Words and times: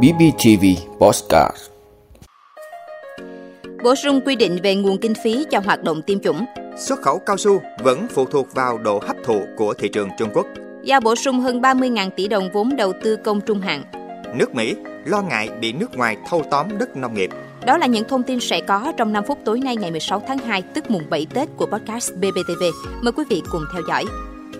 BBTV 0.00 0.64
Postcard 0.98 1.56
Bổ 3.84 3.94
sung 3.94 4.20
quy 4.26 4.36
định 4.36 4.58
về 4.62 4.74
nguồn 4.74 4.98
kinh 4.98 5.14
phí 5.24 5.44
cho 5.50 5.60
hoạt 5.60 5.82
động 5.82 6.02
tiêm 6.02 6.20
chủng. 6.20 6.44
Xuất 6.76 7.02
khẩu 7.02 7.18
cao 7.18 7.36
su 7.36 7.62
vẫn 7.82 8.06
phụ 8.14 8.24
thuộc 8.24 8.54
vào 8.54 8.78
độ 8.78 9.00
hấp 9.06 9.16
thụ 9.24 9.42
của 9.56 9.74
thị 9.74 9.88
trường 9.88 10.08
Trung 10.18 10.28
Quốc. 10.34 10.46
Giao 10.84 11.00
bổ 11.00 11.16
sung 11.16 11.40
hơn 11.40 11.60
30.000 11.60 12.10
tỷ 12.10 12.28
đồng 12.28 12.50
vốn 12.52 12.76
đầu 12.76 12.92
tư 13.02 13.16
công 13.16 13.40
trung 13.40 13.60
hạn. 13.60 13.84
Nước 14.34 14.54
Mỹ 14.54 14.74
lo 15.04 15.22
ngại 15.22 15.48
bị 15.60 15.72
nước 15.72 15.96
ngoài 15.96 16.16
thâu 16.28 16.42
tóm 16.50 16.78
đất 16.78 16.96
nông 16.96 17.14
nghiệp. 17.14 17.30
Đó 17.66 17.76
là 17.78 17.86
những 17.86 18.08
thông 18.08 18.22
tin 18.22 18.40
sẽ 18.40 18.60
có 18.60 18.92
trong 18.96 19.12
5 19.12 19.24
phút 19.24 19.38
tối 19.44 19.60
nay 19.60 19.76
ngày 19.76 19.90
16 19.90 20.22
tháng 20.28 20.38
2 20.38 20.62
tức 20.62 20.90
mùng 20.90 21.10
7 21.10 21.26
Tết 21.34 21.48
của 21.56 21.66
podcast 21.66 22.12
BBTV. 22.14 22.62
Mời 23.02 23.12
quý 23.12 23.24
vị 23.30 23.42
cùng 23.50 23.62
theo 23.72 23.82
dõi. 23.88 24.04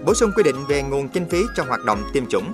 Bổ 0.06 0.14
sung 0.14 0.30
quy 0.36 0.42
định 0.42 0.56
về 0.68 0.82
nguồn 0.82 1.08
kinh 1.08 1.28
phí 1.28 1.38
cho 1.56 1.64
hoạt 1.68 1.84
động 1.84 2.02
tiêm 2.12 2.26
chủng. 2.26 2.52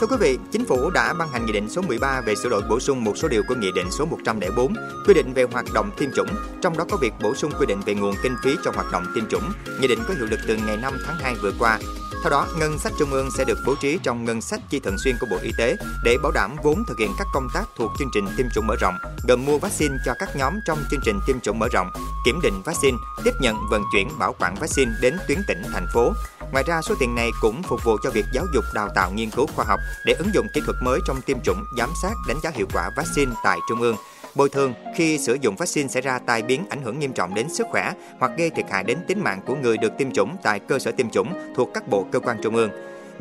Thưa 0.00 0.06
quý 0.06 0.16
vị, 0.20 0.38
Chính 0.52 0.64
phủ 0.64 0.90
đã 0.90 1.14
ban 1.18 1.28
hành 1.28 1.46
Nghị 1.46 1.52
định 1.52 1.68
số 1.68 1.82
13 1.82 2.20
về 2.20 2.34
sửa 2.34 2.48
đổi 2.48 2.62
bổ 2.68 2.80
sung 2.80 3.04
một 3.04 3.16
số 3.16 3.28
điều 3.28 3.42
của 3.48 3.54
Nghị 3.54 3.72
định 3.74 3.90
số 3.90 4.04
104 4.04 4.74
quy 5.06 5.14
định 5.14 5.32
về 5.34 5.42
hoạt 5.42 5.64
động 5.74 5.90
tiêm 5.98 6.10
chủng, 6.16 6.28
trong 6.62 6.76
đó 6.78 6.84
có 6.90 6.96
việc 6.96 7.12
bổ 7.22 7.34
sung 7.34 7.52
quy 7.58 7.66
định 7.66 7.80
về 7.86 7.94
nguồn 7.94 8.14
kinh 8.22 8.36
phí 8.42 8.56
cho 8.64 8.70
hoạt 8.74 8.86
động 8.92 9.06
tiêm 9.14 9.28
chủng. 9.28 9.42
Nghị 9.80 9.88
định 9.88 9.98
có 10.08 10.14
hiệu 10.14 10.26
lực 10.26 10.40
từ 10.48 10.56
ngày 10.66 10.76
5 10.76 10.92
tháng 11.06 11.16
2 11.20 11.34
vừa 11.42 11.52
qua. 11.58 11.78
Theo 12.22 12.30
đó, 12.30 12.46
ngân 12.58 12.78
sách 12.78 12.92
trung 12.98 13.10
ương 13.10 13.30
sẽ 13.30 13.44
được 13.44 13.58
bố 13.66 13.74
trí 13.74 13.98
trong 14.02 14.24
ngân 14.24 14.40
sách 14.40 14.60
chi 14.70 14.80
thường 14.80 14.98
xuyên 14.98 15.16
của 15.20 15.26
Bộ 15.30 15.36
Y 15.42 15.50
tế 15.58 15.76
để 16.04 16.16
bảo 16.22 16.32
đảm 16.32 16.56
vốn 16.62 16.84
thực 16.88 16.98
hiện 16.98 17.12
các 17.18 17.26
công 17.34 17.48
tác 17.54 17.64
thuộc 17.76 17.90
chương 17.98 18.08
trình 18.14 18.26
tiêm 18.36 18.46
chủng 18.54 18.66
mở 18.66 18.76
rộng, 18.80 18.94
gồm 19.28 19.46
mua 19.46 19.58
vaccine 19.58 19.94
cho 20.06 20.14
các 20.18 20.36
nhóm 20.36 20.52
trong 20.66 20.78
chương 20.90 21.00
trình 21.04 21.20
tiêm 21.26 21.40
chủng 21.40 21.58
mở 21.58 21.68
rộng, 21.72 21.90
kiểm 22.24 22.40
định 22.42 22.62
vaccine, 22.64 22.96
tiếp 23.24 23.30
nhận 23.40 23.56
vận 23.70 23.82
chuyển 23.92 24.18
bảo 24.18 24.34
quản 24.38 24.54
vaccine 24.54 24.92
đến 25.00 25.18
tuyến 25.28 25.38
tỉnh 25.48 25.62
thành 25.72 25.86
phố. 25.94 26.12
Ngoài 26.52 26.64
ra, 26.66 26.82
số 26.82 26.94
tiền 27.00 27.14
này 27.14 27.30
cũng 27.40 27.62
phục 27.62 27.84
vụ 27.84 27.96
cho 28.02 28.10
việc 28.10 28.24
giáo 28.32 28.46
dục 28.54 28.64
đào 28.74 28.88
tạo 28.94 29.12
nghiên 29.12 29.30
cứu 29.30 29.46
khoa 29.46 29.64
học 29.68 29.80
để 30.06 30.12
ứng 30.18 30.30
dụng 30.34 30.46
kỹ 30.54 30.60
thuật 30.66 30.76
mới 30.82 31.00
trong 31.06 31.20
tiêm 31.22 31.40
chủng, 31.44 31.64
giám 31.78 31.90
sát, 32.02 32.12
đánh 32.28 32.40
giá 32.42 32.50
hiệu 32.54 32.66
quả 32.72 32.90
vaccine 32.96 33.32
tại 33.44 33.58
trung 33.68 33.80
ương 33.80 33.96
bồi 34.34 34.48
thường 34.48 34.74
khi 34.96 35.18
sử 35.18 35.38
dụng 35.40 35.56
vaccine 35.56 35.88
xảy 35.88 36.02
ra 36.02 36.18
tai 36.18 36.42
biến 36.42 36.64
ảnh 36.70 36.82
hưởng 36.82 36.98
nghiêm 36.98 37.12
trọng 37.12 37.34
đến 37.34 37.48
sức 37.48 37.66
khỏe 37.70 37.92
hoặc 38.18 38.32
gây 38.36 38.50
thiệt 38.50 38.70
hại 38.70 38.84
đến 38.84 38.98
tính 39.06 39.20
mạng 39.24 39.40
của 39.46 39.54
người 39.54 39.76
được 39.76 39.98
tiêm 39.98 40.12
chủng 40.12 40.36
tại 40.42 40.58
cơ 40.58 40.78
sở 40.78 40.92
tiêm 40.92 41.10
chủng 41.10 41.32
thuộc 41.54 41.70
các 41.74 41.88
bộ 41.88 42.06
cơ 42.12 42.20
quan 42.20 42.36
trung 42.42 42.56
ương. 42.56 42.70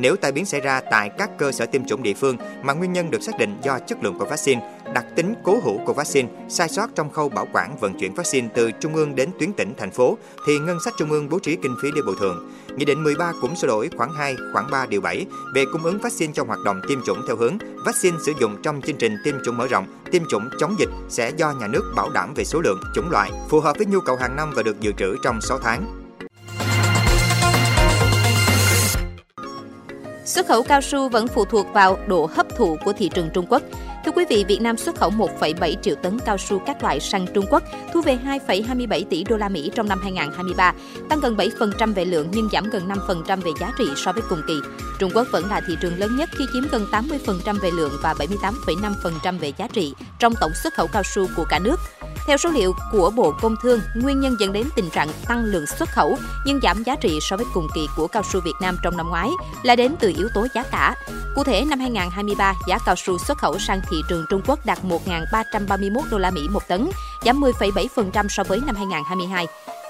Nếu 0.02 0.16
tai 0.16 0.32
biến 0.32 0.46
xảy 0.46 0.62
ra 0.62 0.82
tại 0.92 1.10
các 1.18 1.38
cơ 1.38 1.52
sở 1.52 1.66
tiêm 1.66 1.86
chủng 1.86 2.04
địa 2.04 2.14
phương 2.14 2.38
mà 2.64 2.74
nguyên 2.74 2.94
nhân 2.94 3.12
được 3.12 3.24
xác 3.24 3.38
định 3.40 3.58
do 3.64 3.80
chất 3.80 4.04
lượng 4.04 4.20
của 4.20 4.26
vaccine, 4.26 4.62
đặc 4.94 5.06
tính 5.16 5.34
cố 5.44 5.60
hữu 5.64 5.78
của 5.86 5.94
vaccine, 5.94 6.30
sai 6.50 6.70
sót 6.70 6.90
trong 6.96 7.10
khâu 7.10 7.30
bảo 7.30 7.48
quản 7.54 7.78
vận 7.80 8.00
chuyển 8.00 8.14
vaccine 8.14 8.48
từ 8.54 8.72
trung 8.72 8.96
ương 8.96 9.16
đến 9.16 9.30
tuyến 9.40 9.54
tỉnh, 9.54 9.74
thành 9.78 9.92
phố, 9.92 10.18
thì 10.48 10.60
ngân 10.60 10.78
sách 10.86 10.94
trung 10.98 11.12
ương 11.12 11.30
bố 11.30 11.40
trí 11.40 11.56
kinh 11.56 11.76
phí 11.82 11.90
để 11.96 12.02
bồi 12.06 12.16
thường. 12.20 12.52
Nghị 12.76 12.86
định 12.86 13.04
13 13.04 13.34
cũng 13.42 13.56
sửa 13.56 13.68
đổi 13.68 13.90
khoảng 13.98 14.14
2, 14.14 14.36
khoảng 14.54 14.72
3 14.72 14.86
điều 14.86 15.02
7 15.02 15.26
về 15.56 15.66
cung 15.72 15.84
ứng 15.84 16.00
vaccine 16.00 16.34
trong 16.34 16.48
hoạt 16.48 16.60
động 16.66 16.82
tiêm 16.88 17.00
chủng 17.06 17.22
theo 17.28 17.36
hướng 17.36 17.58
vaccine 17.86 18.18
sử 18.26 18.34
dụng 18.40 18.62
trong 18.64 18.82
chương 18.82 18.98
trình 18.98 19.18
tiêm 19.24 19.36
chủng 19.46 19.58
mở 19.58 19.68
rộng, 19.68 19.88
tiêm 20.12 20.24
chủng 20.30 20.50
chống 20.60 20.76
dịch 20.80 20.90
sẽ 21.10 21.32
do 21.38 21.52
nhà 21.52 21.68
nước 21.68 21.94
bảo 21.96 22.10
đảm 22.10 22.34
về 22.36 22.44
số 22.44 22.62
lượng, 22.62 22.80
chủng 22.96 23.10
loại, 23.12 23.32
phù 23.50 23.60
hợp 23.60 23.78
với 23.78 23.86
nhu 23.86 24.00
cầu 24.00 24.16
hàng 24.16 24.36
năm 24.36 24.52
và 24.56 24.64
được 24.64 24.80
dự 24.80 24.92
trữ 24.98 25.16
trong 25.24 25.42
6 25.42 25.60
tháng. 25.60 25.99
Xuất 30.40 30.48
khẩu 30.48 30.64
cao 30.64 30.82
su 30.82 31.10
vẫn 31.10 31.28
phụ 31.28 31.46
thuộc 31.46 31.68
vào 31.74 31.98
độ 32.08 32.30
hấp 32.34 32.56
thụ 32.58 32.78
của 32.86 32.94
thị 32.94 33.10
trường 33.14 33.30
Trung 33.34 33.46
Quốc. 33.50 33.64
Thưa 34.06 34.12
quý 34.12 34.26
vị, 34.30 34.46
Việt 34.48 34.62
Nam 34.62 34.78
xuất 34.78 34.96
khẩu 34.96 35.10
1,7 35.10 35.76
triệu 35.82 35.96
tấn 35.96 36.20
cao 36.20 36.38
su 36.38 36.60
các 36.60 36.84
loại 36.84 37.00
sang 37.00 37.26
Trung 37.34 37.46
Quốc, 37.50 37.64
thu 37.94 38.02
về 38.02 38.18
2,27 38.26 39.04
tỷ 39.10 39.24
đô 39.24 39.38
la 39.38 39.50
Mỹ 39.50 39.72
trong 39.76 39.90
năm 39.90 40.00
2023, 40.04 40.74
tăng 41.10 41.20
gần 41.20 41.36
7% 41.36 41.94
về 41.94 42.06
lượng 42.06 42.28
nhưng 42.32 42.50
giảm 42.52 42.70
gần 42.70 42.88
5% 42.88 43.42
về 43.42 43.52
giá 43.60 43.72
trị 43.78 43.86
so 43.96 44.12
với 44.12 44.24
cùng 44.30 44.42
kỳ. 44.48 44.60
Trung 45.00 45.12
Quốc 45.16 45.28
vẫn 45.32 45.50
là 45.50 45.62
thị 45.68 45.78
trường 45.82 46.00
lớn 46.00 46.16
nhất 46.16 46.30
khi 46.38 46.46
chiếm 46.54 46.64
gần 46.72 46.86
80% 46.92 47.60
về 47.62 47.70
lượng 47.72 47.92
và 48.04 48.14
78,5% 48.14 49.40
về 49.40 49.52
giá 49.58 49.68
trị 49.68 49.94
trong 50.20 50.34
tổng 50.42 50.52
xuất 50.64 50.74
khẩu 50.74 50.88
cao 50.88 51.04
su 51.04 51.28
của 51.36 51.46
cả 51.50 51.60
nước. 51.60 51.80
Theo 52.26 52.38
số 52.38 52.50
liệu 52.50 52.76
của 52.92 53.12
Bộ 53.16 53.34
Công 53.42 53.56
Thương, 53.64 53.80
nguyên 53.96 54.20
nhân 54.20 54.36
dẫn 54.40 54.54
đến 54.54 54.70
tình 54.76 54.90
trạng 54.90 55.10
tăng 55.28 55.44
lượng 55.44 55.66
xuất 55.66 55.90
khẩu 55.90 56.18
nhưng 56.46 56.60
giảm 56.64 56.84
giá 56.84 56.96
trị 56.96 57.20
so 57.22 57.38
với 57.38 57.46
cùng 57.54 57.68
kỳ 57.76 57.88
của 57.96 58.08
cao 58.08 58.24
su 58.24 58.42
Việt 58.42 58.56
Nam 58.62 58.78
trong 58.84 58.98
năm 58.98 59.10
ngoái 59.10 59.30
là 59.64 59.76
đến 59.76 59.96
từ 60.00 60.14
yếu 60.18 60.28
tố 60.34 60.48
giá 60.56 60.64
cả. 60.64 60.96
Cụ 61.36 61.44
thể, 61.44 61.66
năm 61.66 61.80
2023, 61.80 62.54
giá 62.68 62.78
cao 62.86 62.96
su 62.96 63.18
xuất 63.18 63.38
khẩu 63.38 63.60
sang 63.60 63.82
thị 63.90 63.98
trường 64.10 64.26
Trung 64.30 64.42
Quốc 64.48 64.66
đạt 64.66 64.80
1.331 64.84 66.02
đô 66.12 66.18
la 66.18 66.32
Mỹ 66.32 66.48
một 66.50 66.68
tấn, 66.68 66.90
giảm 67.26 67.42
10,7% 67.42 68.28
so 68.30 68.44
với 68.44 68.60
năm 68.66 68.76
2022. 68.76 69.48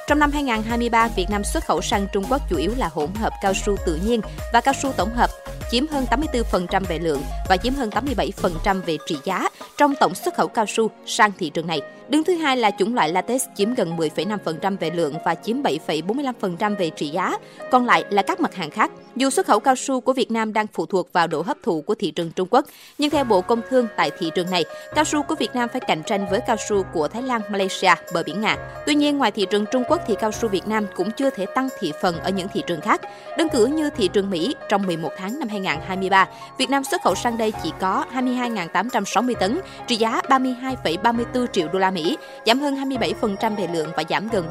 Trong 0.07 0.19
năm 0.19 0.31
2023, 0.31 1.07
Việt 1.15 1.25
Nam 1.29 1.43
xuất 1.43 1.65
khẩu 1.65 1.81
sang 1.81 2.07
Trung 2.13 2.23
Quốc 2.29 2.41
chủ 2.49 2.57
yếu 2.57 2.71
là 2.77 2.89
hỗn 2.93 3.13
hợp 3.13 3.33
cao 3.41 3.53
su 3.65 3.75
tự 3.85 3.99
nhiên 4.05 4.21
và 4.53 4.61
cao 4.61 4.73
su 4.81 4.91
tổng 4.97 5.15
hợp, 5.15 5.29
chiếm 5.71 5.87
hơn 5.87 6.05
84% 6.33 6.83
về 6.87 6.99
lượng 6.99 7.21
và 7.49 7.57
chiếm 7.57 7.73
hơn 7.73 7.89
87% 7.89 8.81
về 8.81 8.97
trị 9.07 9.17
giá 9.23 9.49
trong 9.77 9.95
tổng 9.95 10.15
xuất 10.15 10.35
khẩu 10.35 10.47
cao 10.47 10.65
su 10.65 10.89
sang 11.05 11.31
thị 11.37 11.49
trường 11.49 11.67
này. 11.67 11.81
Đứng 12.09 12.23
thứ 12.23 12.35
hai 12.35 12.57
là 12.57 12.71
chủng 12.71 12.95
loại 12.95 13.09
latex 13.09 13.43
chiếm 13.55 13.73
gần 13.73 13.97
10,5% 13.97 14.77
về 14.77 14.89
lượng 14.89 15.13
và 15.25 15.35
chiếm 15.35 15.61
7,45% 15.61 16.75
về 16.75 16.89
trị 16.89 17.07
giá, 17.07 17.37
còn 17.71 17.85
lại 17.85 18.03
là 18.09 18.21
các 18.21 18.39
mặt 18.39 18.55
hàng 18.55 18.69
khác. 18.69 18.91
Dù 19.15 19.29
xuất 19.29 19.47
khẩu 19.47 19.59
cao 19.59 19.75
su 19.75 20.01
của 20.01 20.13
Việt 20.13 20.31
Nam 20.31 20.53
đang 20.53 20.67
phụ 20.73 20.85
thuộc 20.85 21.13
vào 21.13 21.27
độ 21.27 21.41
hấp 21.41 21.57
thụ 21.63 21.81
của 21.81 21.95
thị 21.95 22.11
trường 22.11 22.31
Trung 22.31 22.47
Quốc, 22.51 22.65
nhưng 22.97 23.09
theo 23.09 23.23
Bộ 23.23 23.41
Công 23.41 23.61
Thương 23.69 23.87
tại 23.95 24.11
thị 24.19 24.31
trường 24.35 24.51
này, 24.51 24.65
cao 24.95 25.03
su 25.03 25.23
của 25.23 25.35
Việt 25.35 25.55
Nam 25.55 25.69
phải 25.69 25.81
cạnh 25.87 26.03
tranh 26.03 26.25
với 26.29 26.41
cao 26.47 26.55
su 26.69 26.83
của 26.93 27.07
Thái 27.07 27.23
Lan, 27.23 27.41
Malaysia, 27.49 27.93
bờ 28.13 28.23
biển 28.23 28.41
Nga. 28.41 28.57
Tuy 28.85 28.95
nhiên, 28.95 29.17
ngoài 29.17 29.31
thị 29.31 29.45
trường 29.49 29.65
Trung 29.71 29.83
Quốc 29.89 30.01
thì 30.07 30.15
cao 30.19 30.31
su 30.31 30.49
Việt 30.49 30.67
Nam 30.67 30.85
cũng 30.95 31.11
chưa 31.11 31.29
thể 31.29 31.45
tăng 31.55 31.69
thị 31.79 31.91
phần 32.01 32.19
ở 32.19 32.29
những 32.29 32.47
thị 32.53 32.63
trường 32.67 32.81
khác. 32.81 33.01
Đơn 33.37 33.49
cử 33.49 33.65
như 33.65 33.89
thị 33.89 34.09
trường 34.13 34.29
Mỹ, 34.29 34.55
trong 34.69 34.85
11 34.87 35.09
tháng 35.17 35.39
năm 35.39 35.49
2023, 35.63 36.27
Việt 36.57 36.69
Nam 36.69 36.83
xuất 36.83 37.01
khẩu 37.03 37.15
sang 37.15 37.37
đây 37.37 37.53
chỉ 37.63 37.71
có 37.79 38.05
22.860 38.13 39.33
tấn, 39.35 39.59
trị 39.87 39.95
giá 39.95 40.21
32,34 40.29 41.47
triệu 41.47 41.67
đô 41.73 41.79
la 41.79 41.91
Mỹ 41.91 41.99
Mỹ, 42.03 42.17
giảm 42.45 42.59
hơn 42.59 42.75
27% 42.75 43.55
về 43.55 43.67
lượng 43.73 43.89
và 43.97 44.03
giảm 44.09 44.29
gần 44.29 44.45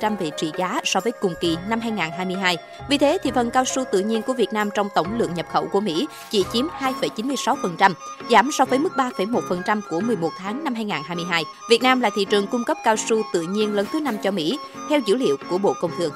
41% 0.00 0.16
về 0.16 0.30
trị 0.36 0.52
giá 0.58 0.80
so 0.84 1.00
với 1.00 1.12
cùng 1.20 1.34
kỳ 1.40 1.56
năm 1.68 1.80
2022. 1.80 2.56
Vì 2.88 2.98
thế 2.98 3.18
thì 3.22 3.30
phần 3.34 3.50
cao 3.50 3.64
su 3.64 3.84
tự 3.92 4.00
nhiên 4.00 4.22
của 4.22 4.32
Việt 4.32 4.52
Nam 4.52 4.70
trong 4.74 4.88
tổng 4.94 5.18
lượng 5.18 5.34
nhập 5.34 5.46
khẩu 5.52 5.66
của 5.66 5.80
Mỹ 5.80 6.06
chỉ 6.30 6.44
chiếm 6.52 6.66
2,96%, 6.78 7.92
giảm 8.30 8.50
so 8.52 8.64
với 8.64 8.78
mức 8.78 8.92
3,1% 8.96 9.80
của 9.90 10.00
11 10.00 10.30
tháng 10.38 10.64
năm 10.64 10.74
2022. 10.74 11.44
Việt 11.70 11.82
Nam 11.82 12.00
là 12.00 12.10
thị 12.10 12.24
trường 12.24 12.46
cung 12.46 12.64
cấp 12.64 12.76
cao 12.84 12.96
su 12.96 13.22
tự 13.32 13.42
nhiên 13.42 13.74
lớn 13.74 13.86
thứ 13.92 14.00
năm 14.00 14.16
cho 14.22 14.30
Mỹ, 14.30 14.58
theo 14.90 15.00
dữ 15.06 15.16
liệu 15.16 15.36
của 15.50 15.58
Bộ 15.58 15.74
Công 15.80 15.90
Thương. 15.98 16.12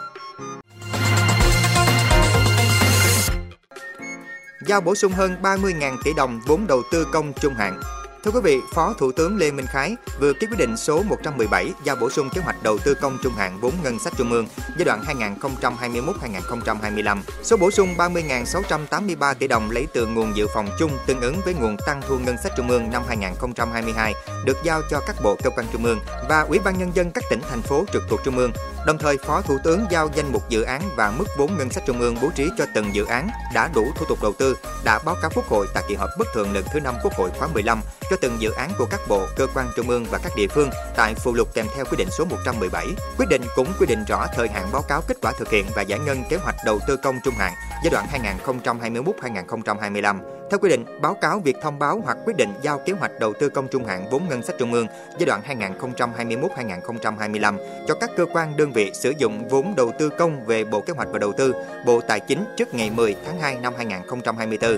Giao 4.67 4.81
bổ 4.81 4.95
sung 4.95 5.13
hơn 5.13 5.37
30.000 5.43 5.97
tỷ 6.05 6.11
đồng 6.17 6.41
vốn 6.47 6.67
đầu 6.67 6.83
tư 6.93 7.07
công 7.13 7.33
trung 7.33 7.55
hạn 7.55 7.81
Thưa 8.25 8.31
quý 8.31 8.41
vị, 8.45 8.61
Phó 8.75 8.95
Thủ 8.99 9.13
tướng 9.13 9.37
Lê 9.37 9.51
Minh 9.51 9.67
Khái 9.67 9.97
vừa 10.21 10.33
ký 10.33 10.47
quyết 10.47 10.59
định 10.59 10.77
số 10.77 11.03
117 11.03 11.73
giao 11.85 11.97
bổ 11.97 12.11
sung 12.11 12.29
kế 12.35 12.41
hoạch 12.41 12.63
đầu 12.63 12.79
tư 12.79 12.95
công 12.95 13.19
trung 13.23 13.33
hạn 13.33 13.59
vốn 13.61 13.73
ngân 13.83 13.99
sách 13.99 14.13
trung 14.17 14.33
ương 14.33 14.47
giai 14.79 14.85
đoạn 14.85 15.05
2021-2025. 15.43 17.19
Số 17.43 17.57
bổ 17.57 17.71
sung 17.71 17.95
30.683 17.97 19.35
tỷ 19.35 19.49
đồng 19.49 19.71
lấy 19.71 19.87
từ 19.95 20.07
nguồn 20.07 20.37
dự 20.37 20.47
phòng 20.55 20.69
chung 20.79 20.91
tương 21.07 21.21
ứng 21.21 21.41
với 21.45 21.55
nguồn 21.55 21.77
tăng 21.87 22.01
thu 22.09 22.19
ngân 22.19 22.37
sách 22.43 22.53
trung 22.57 22.69
ương 22.69 22.91
năm 22.91 23.03
2022 23.09 24.15
được 24.45 24.57
giao 24.65 24.83
cho 24.91 25.01
các 25.07 25.17
bộ 25.23 25.37
cơ 25.43 25.51
quan 25.51 25.67
trung 25.73 25.85
ương 25.85 25.99
và 26.29 26.41
Ủy 26.41 26.59
ban 26.59 26.79
nhân 26.79 26.91
dân 26.95 27.11
các 27.11 27.25
tỉnh 27.31 27.41
thành 27.51 27.63
phố 27.63 27.85
trực 27.93 28.03
thuộc 28.09 28.21
trung 28.25 28.37
ương. 28.37 28.53
Đồng 28.87 28.99
thời, 28.99 29.19
Phó 29.19 29.41
Thủ 29.41 29.59
tướng 29.65 29.87
giao 29.91 30.11
danh 30.15 30.33
mục 30.33 30.49
dự 30.49 30.63
án 30.63 30.83
và 30.97 31.11
mức 31.11 31.25
vốn 31.37 31.59
ngân 31.59 31.71
sách 31.71 31.85
trung 31.87 32.01
ương 32.01 32.17
bố 32.23 32.31
trí 32.35 32.51
cho 32.59 32.67
từng 32.75 32.95
dự 32.95 33.05
án 33.05 33.29
đã 33.55 33.71
đủ 33.75 33.87
thủ 33.97 34.07
tục 34.09 34.19
đầu 34.23 34.33
tư, 34.39 34.57
đã 34.85 34.99
báo 35.05 35.17
cáo 35.23 35.31
Quốc 35.35 35.45
hội 35.49 35.67
tại 35.75 35.85
kỳ 35.89 35.95
họp 35.95 36.11
bất 36.19 36.29
thường 36.35 36.53
lần 36.53 36.65
thứ 36.73 36.81
5 36.81 36.95
Quốc 37.03 37.13
hội 37.15 37.31
khóa 37.39 37.49
15 37.49 37.81
cho 38.11 38.17
từng 38.21 38.37
dự 38.41 38.51
án 38.51 38.71
của 38.79 38.87
các 38.91 39.01
bộ, 39.09 39.27
cơ 39.37 39.47
quan 39.55 39.71
trung 39.77 39.89
ương 39.89 40.05
và 40.11 40.19
các 40.19 40.33
địa 40.37 40.47
phương 40.49 40.71
tại 40.97 41.15
phụ 41.15 41.35
lục 41.35 41.55
kèm 41.55 41.67
theo 41.77 41.85
quyết 41.85 41.99
định 41.99 42.09
số 42.11 42.25
117. 42.25 42.87
Quyết 43.19 43.27
định 43.29 43.43
cũng 43.57 43.73
quy 43.79 43.87
định 43.87 44.05
rõ 44.09 44.27
thời 44.35 44.49
hạn 44.49 44.69
báo 44.73 44.83
cáo 44.83 45.03
kết 45.09 45.17
quả 45.23 45.33
thực 45.39 45.51
hiện 45.51 45.67
và 45.75 45.83
giải 45.83 45.99
ngân 45.99 46.23
kế 46.29 46.37
hoạch 46.37 46.57
đầu 46.65 46.81
tư 46.89 46.97
công 46.97 47.17
trung 47.25 47.35
hạn 47.35 47.53
giai 47.85 47.91
đoạn 47.91 48.07
2021-2025. 48.45 50.19
Theo 50.53 50.59
quy 50.59 50.69
định, 50.69 50.85
báo 51.01 51.15
cáo 51.15 51.39
việc 51.39 51.57
thông 51.63 51.79
báo 51.79 52.01
hoặc 52.05 52.19
quyết 52.25 52.37
định 52.37 52.49
giao 52.63 52.79
kế 52.79 52.93
hoạch 52.93 53.11
đầu 53.21 53.33
tư 53.41 53.49
công 53.49 53.69
trung 53.69 53.85
hạn 53.85 54.11
vốn 54.11 54.23
ngân 54.29 54.43
sách 54.43 54.57
trung 54.59 54.73
ương 54.73 54.87
giai 55.19 55.27
đoạn 55.27 55.43
2021-2025 55.49 57.57
cho 57.89 57.95
các 57.95 58.11
cơ 58.17 58.27
quan 58.33 58.57
đơn 58.57 58.73
vị 58.73 58.91
sử 58.95 59.13
dụng 59.19 59.49
vốn 59.49 59.75
đầu 59.77 59.93
tư 59.99 60.11
công 60.19 60.47
về 60.47 60.65
Bộ 60.65 60.81
Kế 60.81 60.93
hoạch 60.93 61.09
và 61.13 61.19
Đầu 61.19 61.33
tư, 61.33 61.55
Bộ 61.87 62.01
Tài 62.01 62.21
chính 62.21 62.45
trước 62.57 62.75
ngày 62.75 62.91
10 62.91 63.17
tháng 63.25 63.41
2 63.41 63.57
năm 63.63 63.73
2024. 63.77 64.77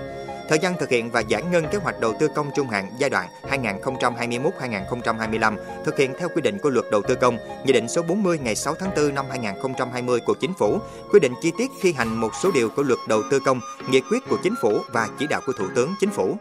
Thời 0.49 0.58
gian 0.58 0.75
thực 0.81 0.91
hiện 0.91 1.11
và 1.11 1.20
giải 1.20 1.43
ngân 1.43 1.64
kế 1.73 1.79
hoạch 1.79 2.00
đầu 2.00 2.14
tư 2.20 2.29
công 2.35 2.50
trung 2.55 2.69
hạn 2.69 2.91
giai 2.99 3.11
đoạn 3.11 3.29
2021-2025 3.43 5.56
thực 5.85 5.99
hiện 5.99 6.12
theo 6.19 6.29
quy 6.29 6.43
định 6.43 6.58
của 6.58 6.70
Luật 6.70 6.85
Đầu 6.91 7.02
tư 7.08 7.14
công, 7.14 7.37
Nghị 7.64 7.73
định 7.73 7.88
số 7.88 8.02
40 8.02 8.38
ngày 8.38 8.55
6 8.55 8.75
tháng 8.75 8.91
4 8.96 9.14
năm 9.14 9.26
2020 9.31 10.20
của 10.20 10.35
Chính 10.35 10.55
phủ, 10.55 10.79
quy 11.12 11.20
định 11.20 11.32
chi 11.43 11.52
tiết 11.58 11.70
thi 11.81 11.93
hành 11.93 12.20
một 12.20 12.31
số 12.43 12.50
điều 12.55 12.69
của 12.69 12.82
Luật 12.82 12.99
Đầu 13.08 13.23
tư 13.31 13.41
công, 13.44 13.61
nghị 13.91 14.00
quyết 14.00 14.19
của 14.29 14.38
Chính 14.43 14.55
phủ 14.62 14.79
và 14.93 15.08
chỉ 15.19 15.26
đạo 15.31 15.41
của 15.46 15.52
Thủ 15.52 15.67
tướng 15.75 15.94
Chính 16.00 16.11
phủ. 16.11 16.37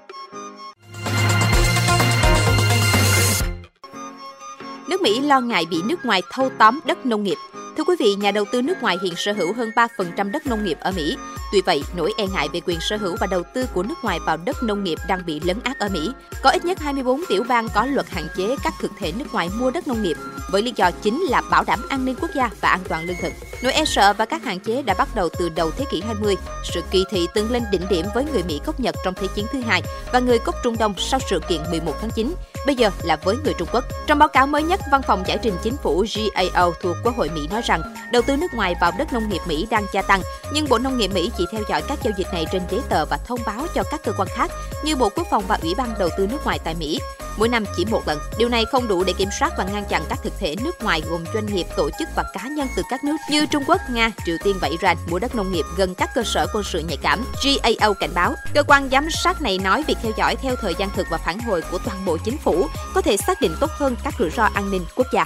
Nước 4.87 5.01
Mỹ 5.01 5.21
lo 5.21 5.39
ngại 5.39 5.65
bị 5.69 5.77
nước 5.85 6.05
ngoài 6.05 6.21
thâu 6.31 6.49
tóm 6.57 6.79
đất 6.85 7.05
nông 7.05 7.23
nghiệp 7.23 7.37
Thưa 7.83 7.87
quý 7.87 8.05
vị, 8.05 8.15
nhà 8.15 8.31
đầu 8.31 8.45
tư 8.51 8.61
nước 8.61 8.81
ngoài 8.81 8.97
hiện 9.01 9.15
sở 9.15 9.33
hữu 9.33 9.53
hơn 9.53 9.71
3% 9.75 10.31
đất 10.31 10.47
nông 10.47 10.65
nghiệp 10.65 10.77
ở 10.79 10.91
Mỹ. 10.91 11.17
Tuy 11.51 11.61
vậy, 11.61 11.83
nỗi 11.97 12.13
e 12.17 12.27
ngại 12.33 12.49
về 12.53 12.61
quyền 12.65 12.79
sở 12.79 12.97
hữu 12.97 13.15
và 13.19 13.27
đầu 13.27 13.43
tư 13.53 13.65
của 13.73 13.83
nước 13.83 13.95
ngoài 14.03 14.19
vào 14.25 14.37
đất 14.37 14.63
nông 14.63 14.83
nghiệp 14.83 14.97
đang 15.07 15.25
bị 15.25 15.39
lấn 15.39 15.57
át 15.63 15.79
ở 15.79 15.89
Mỹ. 15.89 16.11
Có 16.43 16.49
ít 16.49 16.65
nhất 16.65 16.79
24 16.79 17.21
tiểu 17.29 17.43
bang 17.47 17.67
có 17.73 17.85
luật 17.85 18.09
hạn 18.09 18.27
chế 18.37 18.55
các 18.63 18.73
thực 18.79 18.91
thể 18.99 19.11
nước 19.11 19.33
ngoài 19.33 19.49
mua 19.59 19.71
đất 19.71 19.87
nông 19.87 20.03
nghiệp, 20.03 20.17
với 20.51 20.61
lý 20.61 20.73
do 20.75 20.91
chính 20.91 21.21
là 21.21 21.41
bảo 21.51 21.63
đảm 21.67 21.79
an 21.89 22.05
ninh 22.05 22.15
quốc 22.21 22.31
gia 22.35 22.49
và 22.61 22.69
an 22.69 22.79
toàn 22.89 23.05
lương 23.05 23.17
thực. 23.21 23.33
Nỗi 23.63 23.73
e 23.73 23.85
sợ 23.85 24.13
và 24.13 24.25
các 24.25 24.43
hạn 24.43 24.59
chế 24.59 24.81
đã 24.81 24.93
bắt 24.93 25.15
đầu 25.15 25.29
từ 25.39 25.49
đầu 25.49 25.71
thế 25.71 25.85
kỷ 25.91 26.01
20. 26.01 26.35
Sự 26.73 26.81
kỳ 26.91 27.05
thị 27.09 27.27
từng 27.33 27.51
lên 27.51 27.63
đỉnh 27.71 27.87
điểm 27.89 28.05
với 28.13 28.25
người 28.33 28.43
Mỹ 28.43 28.59
gốc 28.65 28.79
Nhật 28.79 28.95
trong 29.05 29.13
Thế 29.13 29.27
chiến 29.35 29.45
thứ 29.51 29.59
hai 29.59 29.81
và 30.13 30.19
người 30.19 30.37
gốc 30.45 30.55
Trung 30.63 30.75
Đông 30.79 30.93
sau 30.97 31.19
sự 31.29 31.39
kiện 31.49 31.61
11 31.69 31.93
tháng 32.01 32.11
9 32.11 32.33
bây 32.65 32.75
giờ 32.75 32.89
là 33.03 33.15
với 33.15 33.35
người 33.43 33.53
Trung 33.57 33.67
Quốc. 33.71 33.83
Trong 34.07 34.19
báo 34.19 34.27
cáo 34.27 34.47
mới 34.47 34.63
nhất, 34.63 34.79
Văn 34.91 35.01
phòng 35.01 35.23
Giải 35.27 35.37
trình 35.41 35.53
Chính 35.63 35.77
phủ 35.77 36.05
GAO 36.15 36.71
thuộc 36.81 36.97
Quốc 37.03 37.15
hội 37.17 37.29
Mỹ 37.29 37.47
nói 37.51 37.61
rằng 37.65 37.81
đầu 38.11 38.21
tư 38.21 38.37
nước 38.37 38.53
ngoài 38.53 38.75
vào 38.81 38.91
đất 38.97 39.13
nông 39.13 39.29
nghiệp 39.29 39.41
Mỹ 39.45 39.67
đang 39.69 39.85
gia 39.93 40.01
tăng, 40.01 40.21
nhưng 40.53 40.69
Bộ 40.69 40.77
Nông 40.77 40.97
nghiệp 40.97 41.11
Mỹ 41.13 41.31
chỉ 41.37 41.45
theo 41.51 41.61
dõi 41.69 41.81
các 41.87 41.99
giao 42.03 42.13
dịch 42.17 42.27
này 42.33 42.45
trên 42.51 42.61
giấy 42.69 42.81
tờ 42.89 43.05
và 43.05 43.17
thông 43.25 43.39
báo 43.45 43.67
cho 43.75 43.83
các 43.91 44.03
cơ 44.03 44.11
quan 44.17 44.27
khác 44.31 44.51
như 44.83 44.95
Bộ 44.95 45.09
Quốc 45.15 45.27
phòng 45.31 45.43
và 45.47 45.57
Ủy 45.61 45.75
ban 45.75 45.93
đầu 45.99 46.09
tư 46.17 46.27
nước 46.27 46.45
ngoài 46.45 46.59
tại 46.63 46.75
Mỹ 46.75 46.99
mỗi 47.37 47.49
năm 47.49 47.63
chỉ 47.77 47.85
một 47.85 48.07
lần. 48.07 48.19
Điều 48.37 48.49
này 48.49 48.65
không 48.65 48.87
đủ 48.87 49.03
để 49.03 49.13
kiểm 49.17 49.29
soát 49.39 49.53
và 49.57 49.63
ngăn 49.63 49.85
chặn 49.89 50.03
các 50.09 50.19
thực 50.23 50.33
thể 50.39 50.55
nước 50.63 50.83
ngoài 50.83 51.01
gồm 51.09 51.23
doanh 51.33 51.45
nghiệp, 51.45 51.67
tổ 51.77 51.89
chức 51.99 52.07
và 52.15 52.23
cá 52.33 52.47
nhân 52.47 52.67
từ 52.75 52.83
các 52.89 53.03
nước 53.03 53.15
như 53.29 53.45
Trung 53.45 53.63
Quốc, 53.67 53.81
Nga, 53.89 54.11
Triều 54.25 54.37
Tiên 54.43 54.55
và 54.61 54.67
Iran 54.67 54.97
mua 55.09 55.19
đất 55.19 55.35
nông 55.35 55.51
nghiệp 55.51 55.65
gần 55.77 55.95
các 55.95 56.09
cơ 56.15 56.23
sở 56.23 56.47
quân 56.53 56.63
sự 56.63 56.79
nhạy 56.79 56.97
cảm. 56.97 57.25
GAO 57.43 57.93
cảnh 57.93 58.11
báo, 58.13 58.33
cơ 58.53 58.63
quan 58.63 58.89
giám 58.91 59.07
sát 59.23 59.41
này 59.41 59.57
nói 59.57 59.83
việc 59.87 59.97
theo 60.03 60.11
dõi 60.17 60.35
theo 60.35 60.55
thời 60.55 60.73
gian 60.79 60.89
thực 60.95 61.07
và 61.09 61.17
phản 61.17 61.39
hồi 61.39 61.61
của 61.71 61.77
toàn 61.85 62.05
bộ 62.05 62.17
chính 62.17 62.37
phủ 62.37 62.67
có 62.93 63.01
thể 63.01 63.17
xác 63.17 63.41
định 63.41 63.55
tốt 63.59 63.69
hơn 63.71 63.95
các 64.03 64.13
rủi 64.19 64.29
ro 64.29 64.43
an 64.43 64.71
ninh 64.71 64.85
quốc 64.95 65.07
gia. 65.13 65.25